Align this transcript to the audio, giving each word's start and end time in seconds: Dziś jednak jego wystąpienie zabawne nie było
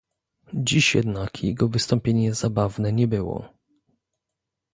Dziś 0.53 0.95
jednak 0.95 1.43
jego 1.43 1.67
wystąpienie 1.67 2.33
zabawne 2.33 2.93
nie 2.93 3.07
było 3.07 3.49